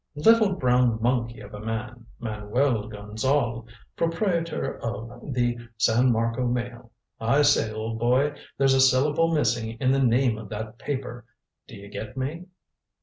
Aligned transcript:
"Little 0.15 0.53
brown 0.55 0.97
monkey 0.99 1.41
of 1.41 1.53
a 1.53 1.59
man 1.59 2.07
Manuel 2.19 2.89
Gonzale, 2.89 3.67
proprietor 3.95 4.79
of 4.79 5.31
the 5.35 5.59
San 5.77 6.11
Marco 6.11 6.47
Mail. 6.47 6.91
I 7.19 7.43
say, 7.43 7.71
old 7.71 7.99
boy, 7.99 8.35
there's 8.57 8.73
a 8.73 8.81
syllable 8.81 9.31
missing 9.31 9.77
in 9.79 9.91
the 9.91 9.99
name 10.01 10.39
of 10.39 10.49
that 10.49 10.79
paper. 10.79 11.25
Do 11.67 11.75
you 11.75 11.87
get 11.87 12.17
me?" 12.17 12.45